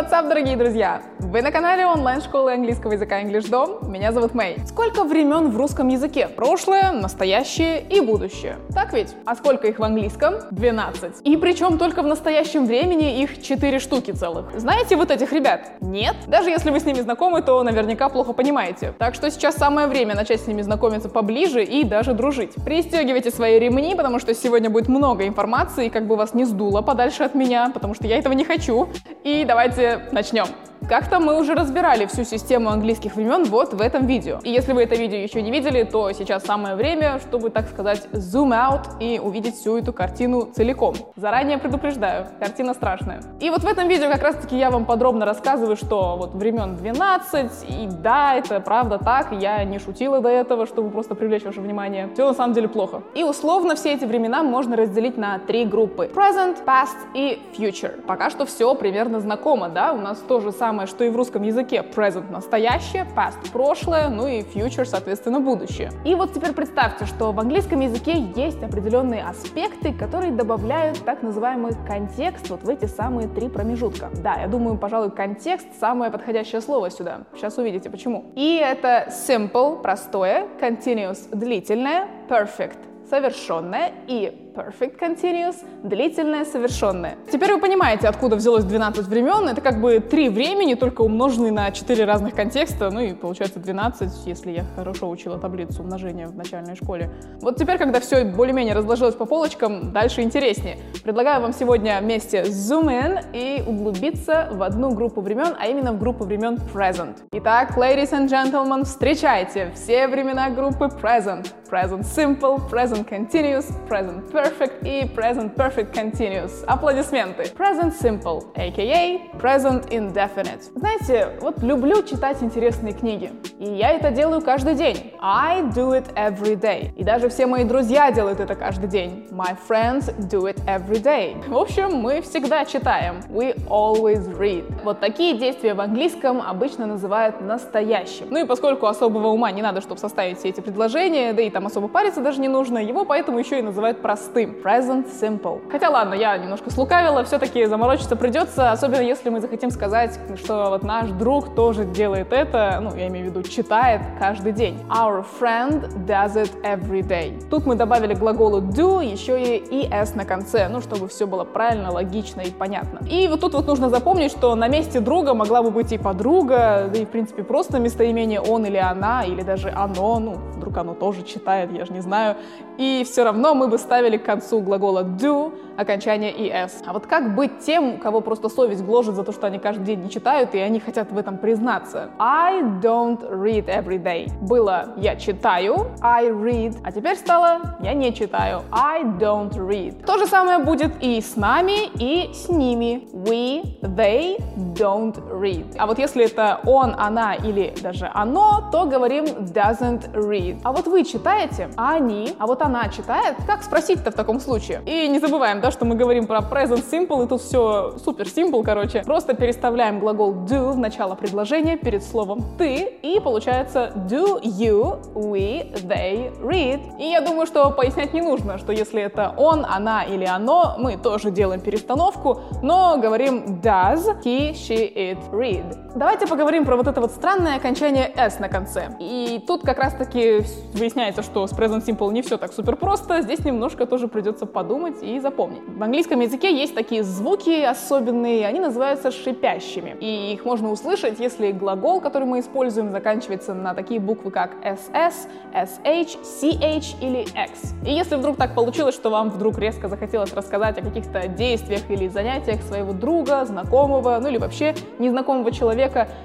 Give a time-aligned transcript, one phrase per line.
[0.00, 1.02] what's up, дорогие друзья!
[1.18, 3.86] Вы на канале онлайн-школы английского языка EnglishDom.
[3.88, 4.56] Меня зовут Мэй.
[4.66, 6.26] Сколько времен в русском языке?
[6.26, 8.56] Прошлое, настоящее и будущее.
[8.74, 9.14] Так ведь?
[9.26, 10.36] А сколько их в английском?
[10.50, 11.20] 12.
[11.24, 14.46] И причем только в настоящем времени их 4 штуки целых.
[14.58, 15.72] Знаете вот этих ребят?
[15.80, 16.16] Нет?
[16.26, 18.94] Даже если вы с ними знакомы, то наверняка плохо понимаете.
[18.98, 22.54] Так что сейчас самое время начать с ними знакомиться поближе и даже дружить.
[22.64, 27.22] Пристегивайте свои ремни, потому что сегодня будет много информации, как бы вас не сдуло подальше
[27.22, 28.88] от меня, потому что я этого не хочу.
[29.22, 30.46] И давайте начнем.
[30.88, 34.40] Как-то мы уже разбирали всю систему английских времен вот в этом видео.
[34.42, 38.08] И если вы это видео еще не видели, то сейчас самое время, чтобы, так сказать,
[38.12, 40.94] zoom out и увидеть всю эту картину целиком.
[41.16, 43.22] Заранее предупреждаю, картина страшная.
[43.40, 47.66] И вот в этом видео как раз-таки я вам подробно рассказываю, что вот времен 12,
[47.68, 52.08] и да, это правда так, я не шутила до этого, чтобы просто привлечь ваше внимание.
[52.14, 53.02] Все на самом деле плохо.
[53.14, 56.10] И условно все эти времена можно разделить на три группы.
[56.12, 58.00] Present, past и future.
[58.06, 61.16] Пока что все примерно знакомо, да, у нас то же самое самое, что и в
[61.16, 61.84] русском языке.
[61.96, 65.90] Present— настоящее, past— прошлое, ну и future, соответственно, будущее.
[66.04, 71.72] И вот теперь представьте, что в английском языке есть определенные аспекты, которые добавляют так называемый
[71.88, 74.10] контекст вот в эти самые три промежутка.
[74.22, 77.22] Да, я думаю, пожалуй, контекст— самое подходящее слово сюда.
[77.34, 78.26] Сейчас увидите, почему.
[78.36, 82.78] И это simple— простое, continuous— длительное, perfect—
[83.10, 87.16] совершенное и perfect continuous, длительное совершенное.
[87.30, 89.48] Теперь вы понимаете, откуда взялось 12 времен.
[89.48, 92.90] Это как бы три времени, только умноженные на 4 разных контекста.
[92.90, 97.10] Ну и получается 12, если я хорошо учила таблицу умножения в начальной школе.
[97.40, 100.78] Вот теперь, когда все более-менее разложилось по полочкам, дальше интереснее.
[101.04, 105.98] Предлагаю вам сегодня вместе zoom in и углубиться в одну группу времен, а именно в
[105.98, 107.18] группу времен present.
[107.32, 111.52] Итак, ladies and gentlemen, встречайте все времена группы present.
[111.70, 116.64] Present simple, present continuous, present perfect, perfect и present perfect continuous.
[116.66, 117.44] Аплодисменты.
[117.56, 120.70] Present simple, aka present indefinite.
[120.74, 123.32] Знаете, вот люблю читать интересные книги.
[123.58, 125.12] И я это делаю каждый день.
[125.20, 126.92] I do it every day.
[126.96, 129.28] И даже все мои друзья делают это каждый день.
[129.30, 131.36] My friends do it every day.
[131.46, 133.20] В общем, мы всегда читаем.
[133.28, 134.64] We always read.
[134.84, 138.28] Вот такие действия в английском обычно называют настоящим.
[138.30, 141.66] Ну и поскольку особого ума не надо, чтобы составить все эти предложения, да и там
[141.66, 144.56] особо париться даже не нужно, его поэтому еще и называют простым простым.
[144.62, 145.60] Present simple.
[145.70, 150.82] Хотя ладно, я немножко слукавила, все-таки заморочиться придется, особенно если мы захотим сказать, что вот
[150.82, 154.78] наш друг тоже делает это, ну, я имею в виду, читает каждый день.
[154.88, 157.42] Our friend does it every day.
[157.50, 161.90] Тут мы добавили глаголу do, еще и es на конце, ну, чтобы все было правильно,
[161.90, 163.06] логично и понятно.
[163.08, 166.88] И вот тут вот нужно запомнить, что на месте друга могла бы быть и подруга,
[166.92, 170.94] да и, в принципе, просто местоимение он или она, или даже оно, ну, вдруг оно
[170.94, 172.36] тоже читает, я же не знаю.
[172.78, 176.82] И все равно мы бы ставили к концу глагола do окончание es.
[176.86, 180.02] А вот как быть тем, кого просто совесть гложет за то, что они каждый день
[180.02, 182.10] не читают, и они хотят в этом признаться?
[182.18, 184.30] I don't read every day.
[184.40, 190.04] Было «я читаю», I read, а теперь стало «я не читаю», I don't read.
[190.04, 193.08] То же самое будет и с нами, и с ними.
[193.12, 194.38] We, they
[194.74, 195.76] don't read.
[195.78, 200.60] А вот если это он, она или даже оно, то говорим doesn't read.
[200.64, 204.82] А вот вы читаете, а они, а вот она читает, как спросить-то в таком случае.
[204.86, 208.62] И не забываем, да, что мы говорим про present simple, и тут все супер simple,
[208.62, 209.02] короче.
[209.04, 215.72] Просто переставляем глагол do в начало предложения перед словом ты, и получается do you, we,
[215.86, 216.80] they read.
[216.98, 220.96] И я думаю, что пояснять не нужно, что если это он, она или оно, мы
[220.96, 225.89] тоже делаем перестановку, но говорим does he, she, it read.
[225.94, 228.90] Давайте поговорим про вот это вот странное окончание s на конце.
[229.00, 230.42] И тут как раз таки
[230.72, 235.02] выясняется, что с present simple не все так супер просто, здесь немножко тоже придется подумать
[235.02, 235.62] и запомнить.
[235.66, 239.96] В английском языке есть такие звуки особенные, они называются шипящими.
[239.98, 245.28] И их можно услышать, если глагол, который мы используем, заканчивается на такие буквы, как ss,
[245.52, 247.74] sh, ch или x.
[247.84, 252.06] И если вдруг так получилось, что вам вдруг резко захотелось рассказать о каких-то действиях или
[252.06, 255.79] занятиях своего друга, знакомого, ну или вообще незнакомого человека,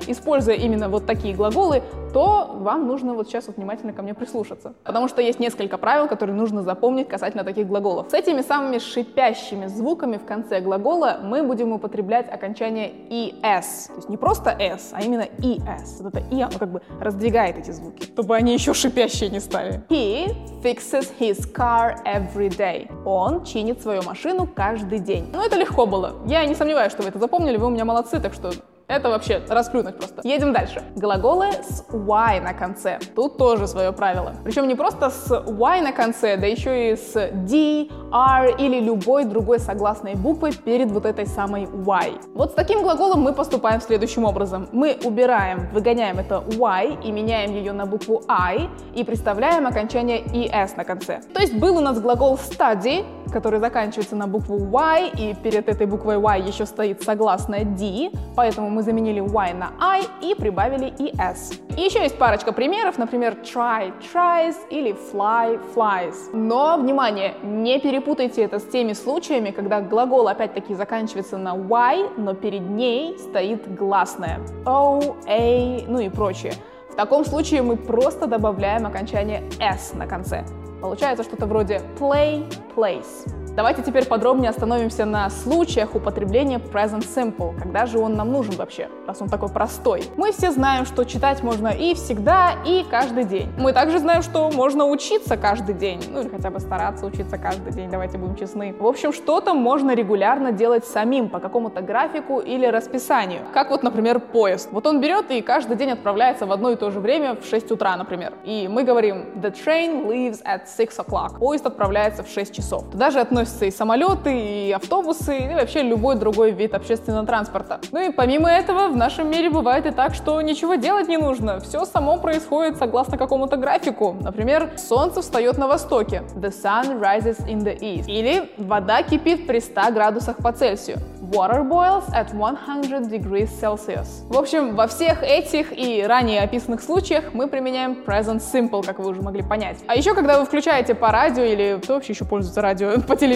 [0.07, 1.81] используя именно вот такие глаголы,
[2.13, 4.73] то вам нужно вот сейчас вот внимательно ко мне прислушаться.
[4.83, 8.09] Потому что есть несколько правил, которые нужно запомнить касательно таких глаголов.
[8.09, 13.87] С этими самыми шипящими звуками в конце глагола мы будем употреблять окончание es.
[13.87, 16.01] То есть не просто s, а именно es.
[16.01, 19.83] Вот это и, оно как бы раздвигает эти звуки, чтобы они еще шипящие не стали.
[19.89, 22.89] He fixes his car every day.
[23.05, 25.29] Он чинит свою машину каждый день.
[25.33, 26.13] Ну, это легко было.
[26.25, 28.51] Я не сомневаюсь, что вы это запомнили, вы у меня молодцы, так что
[28.87, 30.21] Это вообще расплюнуть просто.
[30.23, 30.83] Едем дальше.
[30.95, 32.99] Глаголы с y на конце.
[33.15, 34.33] Тут тоже свое правило.
[34.43, 39.25] Причем не просто с y на конце, да еще и с d, r или любой
[39.25, 42.11] другой согласной буквой перед вот этой самой y.
[42.35, 44.67] Вот с таким глаголом мы поступаем следующим образом.
[44.71, 50.77] Мы убираем, выгоняем это y и меняем ее на букву i и представляем окончание es
[50.77, 51.21] на конце.
[51.33, 53.03] То есть был у нас глагол study,
[53.33, 58.74] который заканчивается на букву y, и перед этой буквой y еще стоит согласная d, поэтому
[58.75, 61.59] мы заменили y на i и прибавили es.
[61.77, 66.15] И еще есть парочка примеров, например, try, tries или fly, flies.
[66.33, 72.33] Но, внимание, не перепутайте это с теми случаями, когда глагол опять-таки заканчивается на y, но
[72.33, 76.53] перед ней стоит гласная o, a, ну и прочее.
[76.91, 80.45] В таком случае мы просто добавляем окончание s на конце.
[80.81, 82.45] Получается что-то вроде play,
[82.75, 83.44] place.
[83.55, 87.57] Давайте теперь подробнее остановимся на случаях употребления present simple.
[87.57, 90.03] Когда же он нам нужен вообще, раз он такой простой?
[90.17, 93.49] Мы все знаем, что читать можно и всегда, и каждый день.
[93.57, 96.03] Мы также знаем, что можно учиться каждый день.
[96.11, 98.75] Ну или хотя бы стараться учиться каждый день, давайте будем честны.
[98.77, 103.43] В общем, что-то можно регулярно делать самим по какому-то графику или расписанию.
[103.53, 104.67] Как вот, например, поезд.
[104.73, 107.71] Вот он берет и каждый день отправляется в одно и то же время в 6
[107.71, 108.33] утра, например.
[108.43, 111.39] И мы говорим The train leaves at 6 o'clock.
[111.39, 112.83] Поезд отправляется в 6 часов.
[112.91, 117.79] Туда же относится относятся и самолеты, и автобусы, и вообще любой другой вид общественного транспорта.
[117.91, 121.59] Ну и помимо этого, в нашем мире бывает и так, что ничего делать не нужно.
[121.59, 124.17] Все само происходит согласно какому-то графику.
[124.19, 126.23] Например, солнце встает на востоке.
[126.35, 128.07] The sun rises in the east.
[128.07, 130.97] Или вода кипит при 100 градусах по Цельсию.
[131.31, 134.25] Water boils at 100 degrees Celsius.
[134.29, 139.09] В общем, во всех этих и ранее описанных случаях мы применяем present simple, как вы
[139.09, 139.77] уже могли понять.
[139.87, 143.34] А еще, когда вы включаете по радио или кто вообще еще пользуется радио, по телевизору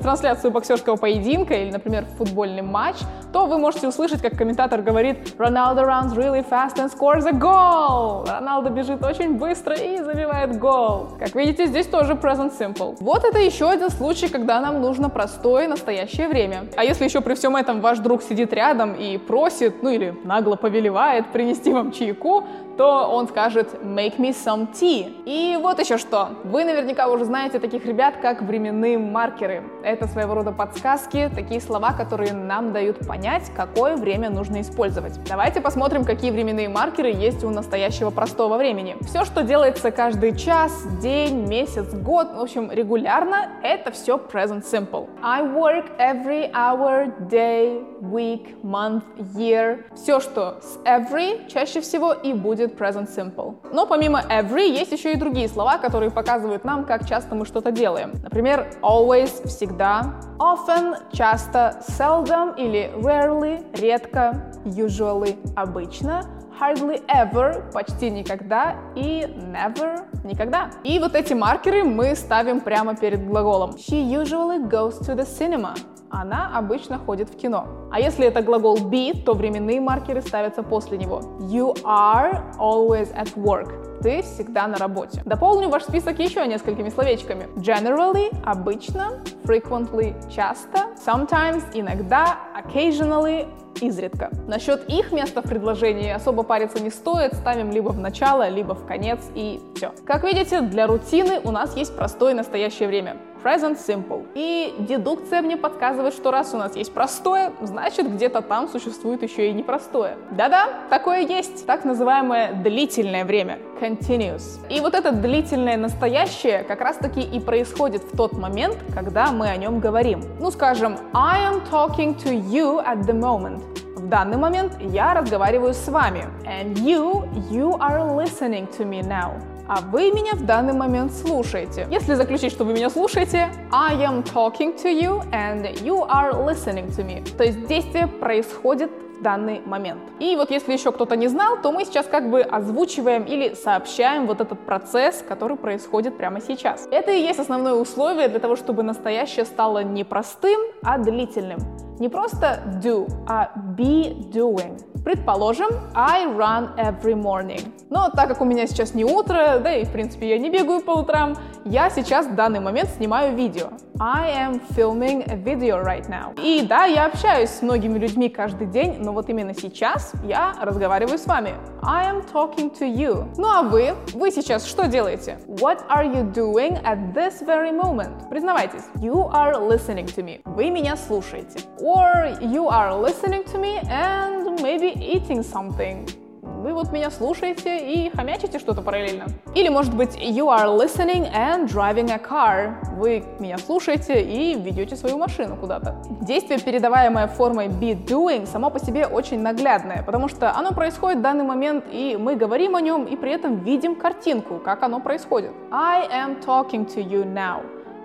[0.00, 2.96] трансляцию боксерского поединка или, например, футбольный матч,
[3.32, 8.26] то вы можете услышать, как комментатор говорит «Ronaldo runs really fast and scores a goal!»
[8.28, 11.08] Роналдо бежит очень быстро и забивает гол.
[11.18, 12.96] Как видите, здесь тоже present simple.
[13.00, 16.64] Вот это еще один случай, когда нам нужно простое настоящее время.
[16.76, 20.56] А если еще при всем этом ваш друг сидит рядом и просит, ну или нагло
[20.56, 22.44] повелевает принести вам чайку,
[22.78, 25.12] то он скажет «make me some tea».
[25.26, 26.28] И вот еще что.
[26.44, 29.64] Вы наверняка уже знаете таких ребят, как временные маркеры.
[29.82, 35.18] Это своего рода подсказки, такие слова, которые нам дают понять, какое время нужно использовать.
[35.28, 38.96] Давайте посмотрим, какие временные маркеры есть у настоящего простого времени.
[39.02, 45.08] Все, что делается каждый час, день, месяц, год, в общем, регулярно, это все present simple.
[45.20, 49.02] I work every hour, day, week, month,
[49.34, 49.84] year.
[49.96, 53.56] Все, что с every, чаще всего и будет будет present simple.
[53.72, 57.72] Но помимо every есть еще и другие слова, которые показывают нам, как часто мы что-то
[57.72, 58.12] делаем.
[58.22, 66.24] Например, always– всегда, often– часто, seldom или rarely– редко, usually– обычно,
[66.60, 70.70] hardly ever– почти никогда и never– никогда.
[70.84, 73.76] И вот эти маркеры мы ставим прямо перед глаголом.
[73.76, 75.74] She usually goes to the cinema.
[76.10, 77.66] Она обычно ходит в кино.
[77.90, 81.20] А если это глагол be, то временные маркеры ставятся после него.
[81.40, 84.00] You are always at work.
[84.02, 85.22] Ты всегда на работе.
[85.24, 87.48] Дополню ваш список еще несколькими словечками.
[87.56, 93.48] Generally– обычно, frequently– часто, sometimes– иногда, occasionally–
[93.80, 94.30] изредка.
[94.46, 98.86] Насчет их места в предложении особо париться не стоит, ставим либо в начало, либо в
[98.86, 99.92] конец и все.
[100.04, 104.26] Как видите, для рутины у нас есть простое настоящее время present simple.
[104.34, 109.50] И дедукция мне подсказывает, что раз у нас есть простое, значит где-то там существует еще
[109.50, 110.16] и непростое.
[110.32, 111.66] Да-да, такое есть.
[111.66, 113.58] Так называемое длительное время.
[113.80, 114.58] Continuous.
[114.68, 119.56] И вот это длительное настоящее как раз-таки и происходит в тот момент, когда мы о
[119.56, 120.22] нем говорим.
[120.40, 123.62] Ну, скажем, I am talking to you at the moment.
[123.96, 126.26] В данный момент я разговариваю с вами.
[126.44, 129.34] And you, you are listening to me now
[129.68, 131.86] а вы меня в данный момент слушаете.
[131.90, 136.88] Если заключить, что вы меня слушаете, I am talking to you and you are listening
[136.96, 137.22] to me.
[137.36, 138.90] То есть действие происходит
[139.22, 140.00] данный момент.
[140.20, 144.26] И вот если еще кто-то не знал, то мы сейчас как бы озвучиваем или сообщаем
[144.26, 146.88] вот этот процесс, который происходит прямо сейчас.
[146.90, 151.58] Это и есть основное условие для того, чтобы настоящее стало не простым, а длительным.
[151.98, 154.80] Не просто do, а be doing.
[155.04, 157.72] Предположим, I run every morning.
[157.90, 160.80] Но так как у меня сейчас не утро, да и в принципе я не бегаю
[160.82, 163.68] по утрам, я сейчас в данный момент снимаю видео.
[164.00, 166.40] I am filming a video right now.
[166.40, 171.18] И да, я общаюсь с многими людьми каждый день, но вот именно сейчас я разговариваю
[171.18, 171.54] с вами.
[171.82, 173.26] I am talking to you.
[173.36, 173.94] Ну а вы?
[174.14, 175.38] Вы сейчас что делаете?
[175.48, 178.28] What are you doing at this very moment?
[178.30, 178.84] Признавайтесь.
[179.00, 180.42] You are listening to me.
[180.44, 181.58] Вы меня слушаете.
[181.80, 184.37] Or you are listening to me and
[184.68, 186.06] maybe eating something.
[186.42, 189.26] Вы вот меня слушаете и хомячите что-то параллельно.
[189.54, 192.74] Или, может быть, you are listening and driving a car.
[192.96, 196.02] Вы меня слушаете и ведете свою машину куда-то.
[196.20, 201.22] Действие, передаваемое формой be doing, само по себе очень наглядное, потому что оно происходит в
[201.22, 205.52] данный момент, и мы говорим о нем, и при этом видим картинку, как оно происходит.
[205.70, 207.62] I am talking to you now.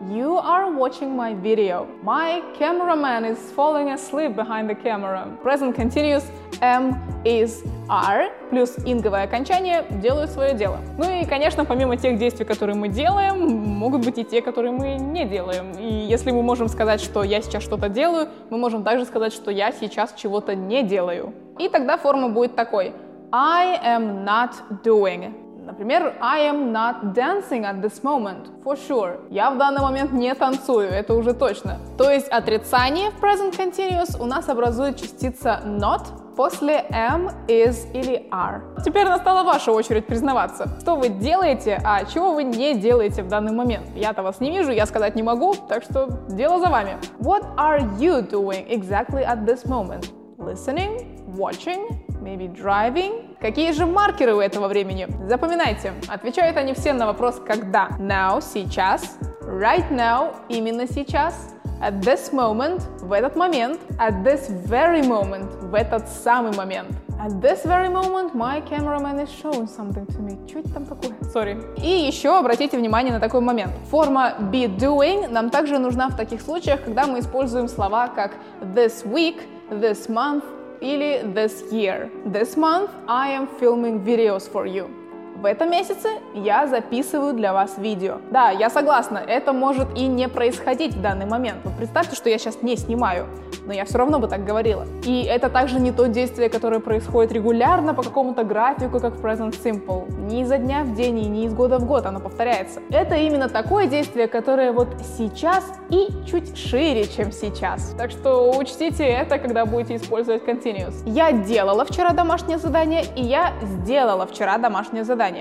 [0.10, 1.88] You are watching my video.
[2.04, 5.30] My cameraman is falling asleep behind the camera.
[5.42, 6.26] Present continuous
[6.62, 10.80] am, is, are плюс инговое окончание делают свое дело.
[10.98, 14.96] Ну и, конечно, помимо тех действий, которые мы делаем, могут быть и те, которые мы
[14.96, 15.72] не делаем.
[15.80, 19.52] И если мы можем сказать, что я сейчас что-то делаю, мы можем также сказать, что
[19.52, 21.34] я сейчас чего-то не делаю.
[21.60, 22.92] И тогда форма будет такой.
[23.32, 24.52] I am not
[24.84, 25.43] doing.
[25.74, 29.18] Например, I am not dancing at this moment, for sure.
[29.32, 31.80] Я в данный момент не танцую, это уже точно.
[31.98, 36.02] То есть отрицание в present continuous у нас образует частица not
[36.36, 38.62] после am, is или are.
[38.86, 43.52] Теперь настала ваша очередь признаваться, что вы делаете, а чего вы не делаете в данный
[43.52, 43.88] момент.
[43.96, 46.98] Я-то вас не вижу, я сказать не могу, так что дело за вами.
[47.20, 50.12] What are you doing exactly at this moment?
[50.38, 53.33] Listening, watching, maybe driving.
[53.44, 55.06] Какие же маркеры у этого времени?
[55.28, 55.92] Запоминайте.
[56.08, 57.90] Отвечают они все на вопрос «когда».
[58.00, 59.18] Now– сейчас.
[59.42, 61.54] Right now– именно сейчас.
[61.82, 63.82] At this moment– в этот момент.
[64.00, 66.88] At this very moment– в этот самый момент.
[67.20, 70.38] At this very moment my cameraman is showing something to me.
[70.48, 71.12] Что это там такое?
[71.34, 71.62] Sorry.
[71.84, 73.74] И еще обратите внимание на такой момент.
[73.92, 78.32] Форма be doing нам также нужна в таких случаях, когда мы используем слова как
[78.74, 80.46] this week, this month,
[80.84, 82.12] This year.
[82.26, 85.03] This month I am filming videos for you.
[85.44, 88.20] В этом месяце я записываю для вас видео.
[88.32, 91.66] Да, я согласна, это может и не происходить в данный момент.
[91.66, 93.28] Но представьте, что я сейчас не снимаю
[93.66, 94.86] но я все равно бы так говорила.
[95.04, 99.56] И это также не то действие, которое происходит регулярно по какому-то графику, как в Present
[99.64, 100.12] Simple.
[100.22, 102.82] Не изо дня в день и не из года в год оно повторяется.
[102.90, 107.94] Это именно такое действие, которое вот сейчас и чуть шире, чем сейчас.
[107.98, 110.94] Так что учтите это, когда будете использовать continuous.
[111.06, 115.33] Я делала вчера домашнее задание, и я сделала вчера домашнее задание.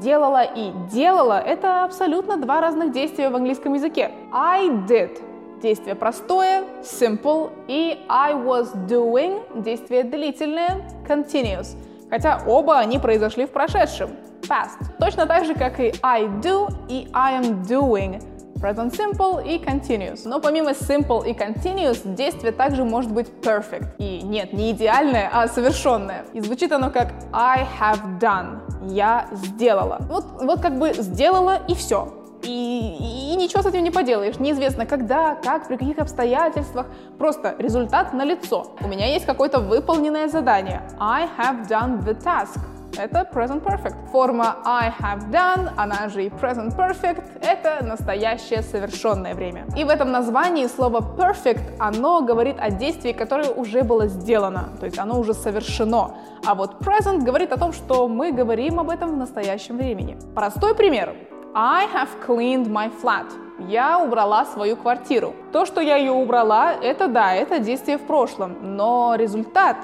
[0.00, 4.10] Сделала и делала— это абсолютно два разных действия в английском языке.
[4.32, 5.20] I did
[5.62, 11.76] действие простое, simple, и I was doing, действие длительное, continuous.
[12.10, 14.10] Хотя оба они произошли в прошедшем,
[14.42, 14.78] past.
[14.98, 18.22] Точно так же, как и I do и I am doing,
[18.62, 20.22] present simple и continuous.
[20.24, 23.96] Но помимо simple и continuous, действие также может быть perfect.
[23.98, 26.24] И нет, не идеальное, а совершенное.
[26.32, 28.60] И звучит оно как I have done.
[28.88, 29.98] Я сделала.
[30.08, 34.38] Вот, вот как бы сделала и все и, и ничего с этим не поделаешь.
[34.38, 36.86] Неизвестно когда, как, при каких обстоятельствах.
[37.18, 38.72] Просто результат на лицо.
[38.80, 40.82] У меня есть какое-то выполненное задание.
[40.98, 42.60] I have done the task.
[42.98, 44.10] Это present perfect.
[44.10, 49.64] Форма I have done, она же и present perfect, это настоящее совершенное время.
[49.76, 54.86] И в этом названии слово perfect, оно говорит о действии, которое уже было сделано, то
[54.86, 56.16] есть оно уже совершено.
[56.44, 60.18] А вот present говорит о том, что мы говорим об этом в настоящем времени.
[60.34, 61.14] Простой пример.
[61.54, 63.26] I have cleaned my flat.
[63.68, 65.34] Я убрала свою квартиру.
[65.52, 68.56] То, что я ее убрала, это да, это действие в прошлом.
[68.76, 69.76] Но результат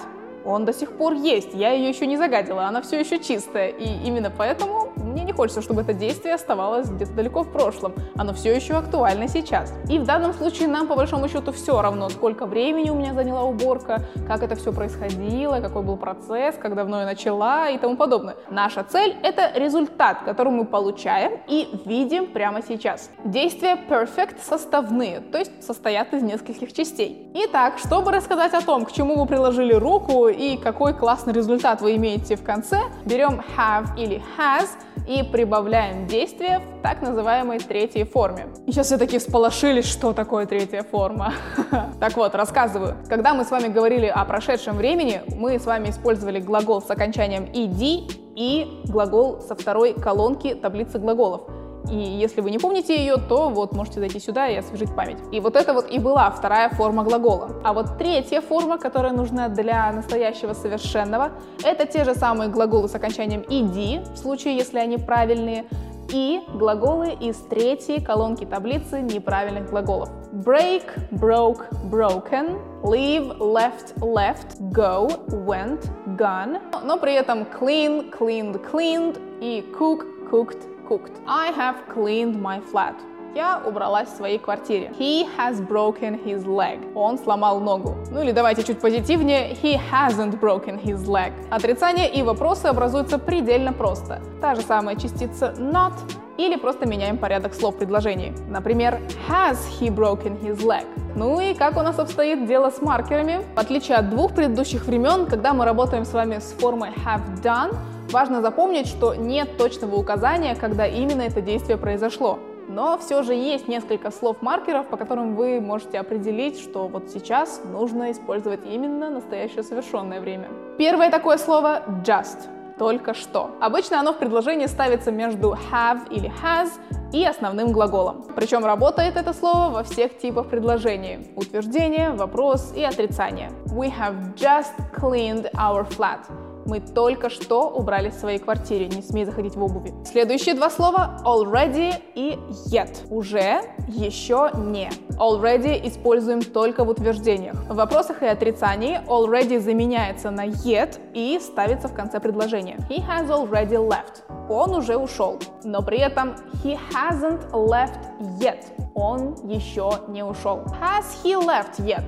[0.45, 1.55] он до сих пор есть.
[1.55, 3.69] Я ее еще не загадила, она все еще чистая.
[3.69, 7.95] И именно поэтому мне не хочется, чтобы это действие оставалось где-то далеко в прошлом.
[8.17, 9.73] Оно все еще актуально сейчас.
[9.89, 13.45] И в данном случае нам, по большому счету, все равно, сколько времени у меня заняла
[13.45, 18.37] уборка, как это все происходило, какой был процесс, как давно я начала и тому подобное.
[18.51, 23.11] Наша цель— это результат, который мы получаем и видим прямо сейчас.
[23.25, 27.31] Действия perfect составные, то есть состоят из нескольких частей.
[27.35, 31.97] Итак, чтобы рассказать о том, к чему вы приложили руку и какой классный результат вы
[31.97, 34.69] имеете в конце, берем have или has
[35.09, 38.47] и прибавляем действие в так называемой третьей форме.
[38.67, 41.33] И сейчас все таки всполошились, что такое третья форма.
[41.99, 42.97] Так вот, рассказываю.
[43.09, 47.45] Когда мы с вами говорили о прошедшем времени, мы с вами использовали глагол с окончанием
[47.53, 51.43] ed и глагол со второй колонки таблицы глаголов.
[51.91, 55.19] И если вы не помните ее, то вот можете зайти сюда и освежить память.
[55.33, 57.51] И вот это вот и была вторая форма глагола.
[57.65, 61.33] А вот третья форма, которая нужна для настоящего совершенного,
[61.65, 65.65] это те же самые глаголы с окончанием ed, в случае, если они правильные,
[66.13, 70.09] и глаголы из третьей колонки таблицы неправильных глаголов.
[70.33, 75.81] Break, broke, broken, leave, left, left, go, went,
[76.17, 76.61] gone.
[76.85, 81.21] Но при этом clean, cleaned, cleaned и cook, cooked, cooked.
[81.27, 82.95] I have cleaned my flat.
[83.35, 84.91] Я убралась в своей квартире.
[84.99, 86.81] He has broken his leg.
[86.95, 87.95] Он сломал ногу.
[88.11, 89.53] Ну или давайте чуть позитивнее.
[89.53, 91.33] He hasn't broken his leg.
[91.51, 94.23] Отрицание и вопросы образуются предельно просто.
[94.41, 95.93] Та же самая частица not
[96.39, 98.33] или просто меняем порядок слов в предложении.
[98.49, 100.87] Например, has he broken his leg?
[101.15, 103.41] Ну и как у нас обстоит дело с маркерами?
[103.55, 107.77] В отличие от двух предыдущих времен, когда мы работаем с вами с формой have done,
[108.13, 112.39] важно запомнить, что нет точного указания, когда именно это действие произошло.
[112.69, 118.13] Но все же есть несколько слов-маркеров, по которым вы можете определить, что вот сейчас нужно
[118.13, 120.49] использовать именно настоящее совершенное время.
[120.77, 122.49] Первое такое слово just
[122.79, 123.51] только что.
[123.61, 126.71] Обычно оно в предложении ставится между have или has
[127.13, 128.27] и основным глаголом.
[128.37, 131.31] Причем работает это слово во всех типах предложений.
[131.37, 133.51] Утверждение, вопрос и отрицание.
[133.67, 136.21] We have just cleaned our flat.
[136.69, 139.95] Мы только что убрались в своей квартире, не смей заходить в обуви.
[140.05, 142.39] Следующие два слова already и
[142.71, 143.07] yet.
[143.09, 144.91] Уже, еще не.
[145.19, 147.57] Already используем только в утверждениях.
[147.71, 152.77] В вопросах и отрицании already заменяется на yet и ставится в конце предложения.
[152.91, 154.25] He has already left.
[154.51, 155.39] Он уже ушел.
[155.65, 157.99] Но при этом he hasn't left
[158.39, 158.67] yet.
[158.95, 160.59] Он еще не ушел.
[160.83, 162.05] Has he left yet?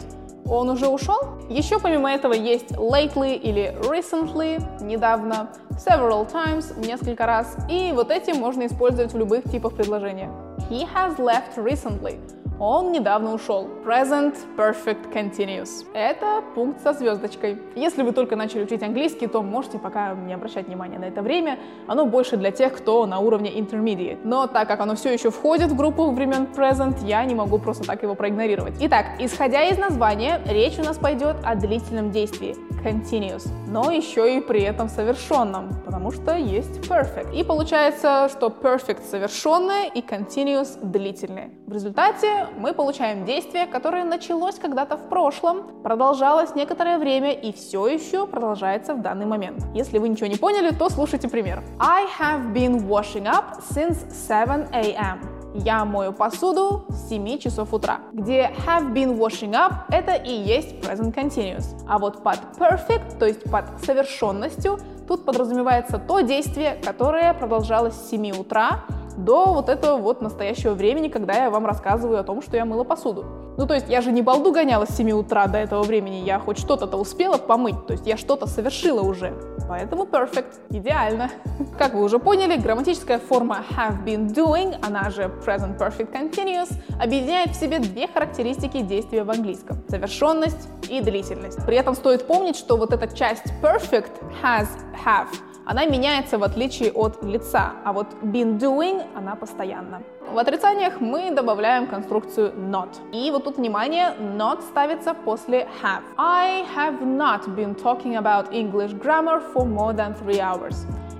[0.50, 1.16] Он уже ушел?
[1.48, 8.32] Еще помимо этого есть lately или recently, недавно, several times, несколько раз, и вот эти
[8.32, 10.28] можно использовать в любых типах предложения.
[10.68, 12.18] He has left recently.
[12.60, 13.66] Он недавно ушел.
[13.86, 15.86] Present Perfect Continuous.
[15.94, 17.58] Это пункт со звездочкой.
[17.74, 21.58] Если вы только начали учить английский, то можете пока не обращать внимания на это время.
[21.86, 24.20] Оно больше для тех, кто на уровне Intermediate.
[24.24, 27.84] Но так как оно все еще входит в группу времен Present, я не могу просто
[27.84, 28.74] так его проигнорировать.
[28.78, 34.40] Итак, исходя из названия, речь у нас пойдет о длительном действии continuous, но еще и
[34.40, 37.34] при этом совершенном, потому что есть perfect.
[37.34, 41.50] И получается, что perfect совершенное и continuous длительное.
[41.66, 47.86] В результате мы получаем действие, которое началось когда-то в прошлом, продолжалось некоторое время и все
[47.86, 49.64] еще продолжается в данный момент.
[49.74, 51.62] Если вы ничего не поняли, то слушайте пример.
[51.78, 55.39] I have been washing up since 7 a.m.
[55.54, 58.00] Я мою посуду с 7 часов утра.
[58.12, 61.64] Где have been washing up— это и есть present continuous.
[61.88, 64.78] А вот под perfect, то есть под совершенностью,
[65.08, 68.84] тут подразумевается то действие, которое продолжалось с 7 утра
[69.16, 72.84] до вот этого вот настоящего времени, когда я вам рассказываю о том, что я мыла
[72.84, 73.24] посуду.
[73.56, 76.38] Ну, то есть я же не балду гоняла с 7 утра до этого времени, я
[76.38, 79.34] хоть что-то-то успела помыть, то есть я что-то совершила уже.
[79.70, 81.30] Поэтому perfect, идеально.
[81.78, 87.50] Как вы уже поняли, грамматическая форма have been doing, она же present perfect continuous, объединяет
[87.50, 91.64] в себе две характеристики действия в английском— совершенность и длительность.
[91.64, 94.10] При этом стоит помнить, что вот эта часть perfect,
[94.42, 94.66] has,
[95.06, 95.28] have—
[95.70, 100.02] она меняется в отличие от лица, а вот been doing она постоянно.
[100.32, 102.88] В отрицаниях мы добавляем конструкцию not.
[103.12, 106.02] И вот тут внимание, not ставится после have.
[106.18, 110.74] I have not been talking about English grammar for more than three hours.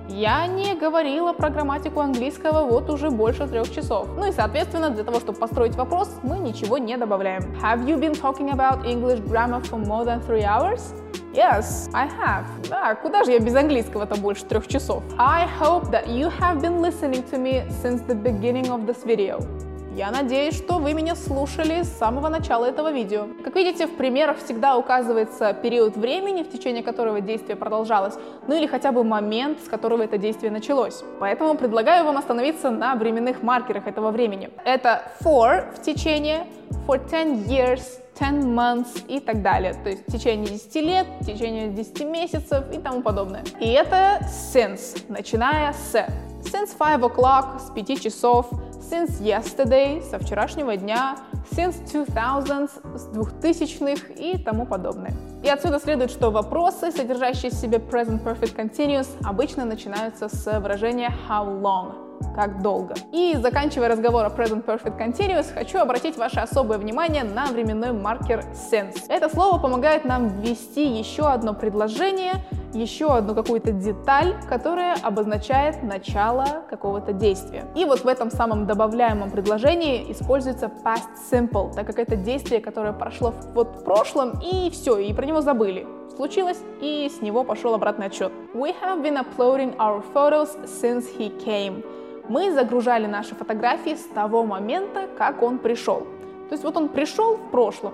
[0.09, 4.09] Я не говорила про грамматику английского вот уже больше трех часов.
[4.17, 7.43] Ну и, соответственно, для того, чтобы построить вопрос, мы ничего не добавляем.
[7.63, 10.93] Have you been talking about English grammar for more than three hours?
[11.33, 12.43] Yes, I have.
[12.69, 15.01] Да, куда же я без английского-то больше трех часов?
[15.17, 19.39] I hope that you have been listening to me since the beginning of this video.
[19.95, 23.27] Я надеюсь, что вы меня слушали с самого начала этого видео.
[23.45, 28.15] Как видите, в примерах всегда указывается период времени, в течение которого действие продолжалось,
[28.47, 31.01] ну или хотя бы момент, с которого это действие началось.
[31.21, 34.49] Поэтому предлагаю вам остановиться на временных маркерах этого времени.
[34.65, 36.47] Это for в течение,
[36.85, 39.73] for 10 years, 10 months и так далее.
[39.73, 43.43] То есть в течение 10 лет, в течение 10 месяцев и тому подобное.
[43.59, 44.19] И это
[44.53, 46.05] since, начиная с.
[46.43, 48.49] Since 5 o'clock, с 5 часов,
[48.91, 51.17] since yesterday, со вчерашнего дня,
[51.51, 55.13] since 2000s, с 2000-х и тому подобное.
[55.43, 61.13] И отсюда следует, что вопросы, содержащие в себе present perfect continuous, обычно начинаются с выражения
[61.29, 62.95] how long, как долго.
[63.11, 68.45] И заканчивая разговор о Present Perfect Continuous, хочу обратить ваше особое внимание на временной маркер
[68.53, 69.05] since.
[69.09, 72.33] Это слово помогает нам ввести еще одно предложение,
[72.73, 77.65] еще одну какую-то деталь, которая обозначает начало какого-то действия.
[77.75, 82.93] И вот в этом самом добавляемом предложении используется past simple, так как это действие, которое
[82.93, 85.87] прошло вот в прошлом, и все, и про него забыли.
[86.15, 88.31] Случилось, и с него пошел обратный отчет.
[88.53, 91.83] We have been uploading our photos since he came
[92.31, 96.01] мы загружали наши фотографии с того момента, как он пришел.
[96.47, 97.93] То есть вот он пришел в прошлом,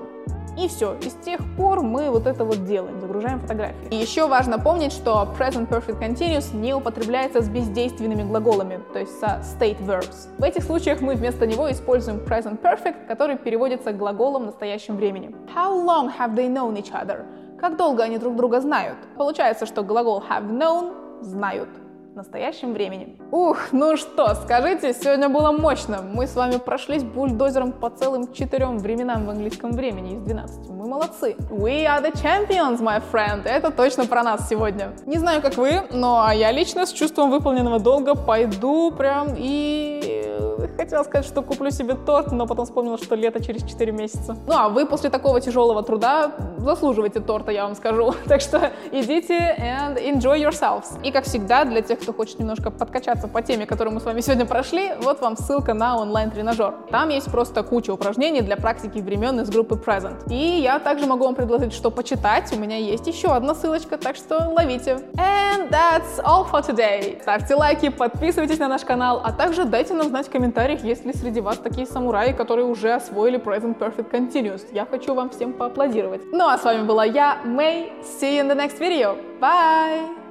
[0.58, 0.96] И все.
[1.02, 3.88] И с тех пор мы вот это вот делаем, загружаем фотографии.
[3.92, 9.20] И еще важно помнить, что present perfect continuous не употребляется с бездейственными глаголами, то есть
[9.20, 10.28] со state verbs.
[10.38, 15.36] В этих случаях мы вместо него используем present perfect, который переводится глаголом в настоящем времени.
[15.56, 17.26] How long have they known each other?
[17.60, 18.98] Как долго они друг друга знают?
[19.18, 21.70] Получается, что глагол have known– знают
[22.18, 23.16] настоящем времени.
[23.32, 26.02] Ух, ну что, скажите, сегодня было мощно.
[26.02, 30.70] Мы с вами прошлись бульдозером по целым четырем временам в английском времени из 12.
[30.70, 31.36] Мы молодцы.
[31.52, 33.44] We are the champions, my friend.
[33.46, 34.94] Это точно про нас сегодня.
[35.06, 40.27] Не знаю, как вы, но я лично с чувством выполненного долга пойду прям и
[40.78, 44.38] Хотела сказать, что куплю себе торт, но потом вспомнила, что лето через 4 месяца.
[44.48, 48.14] Ну а вы после такого тяжелого труда заслуживаете торта, я вам скажу.
[48.28, 51.02] Так что идите and enjoy yourselves.
[51.04, 54.22] И как всегда, для тех, кто хочет немножко подкачаться по теме, которую мы с вами
[54.22, 56.74] сегодня прошли, вот вам ссылка на онлайн-тренажер.
[56.92, 60.30] Там есть просто куча упражнений для практики времен из группы Present.
[60.30, 62.52] И я также могу вам предложить, что почитать.
[62.54, 65.00] У меня есть еще одна ссылочка, так что ловите.
[65.16, 67.22] And that's all for today.
[67.22, 71.14] Ставьте лайки, подписывайтесь на наш канал, а также дайте нам знать в комментариях, есть ли
[71.14, 74.62] среди вас такие самураи, которые уже освоили Present Perfect Continuous.
[74.72, 76.22] Я хочу вам всем поаплодировать.
[76.32, 77.92] Ну а с вами была я, Мэй.
[78.04, 79.18] See you in the next video.
[79.40, 80.18] Bye!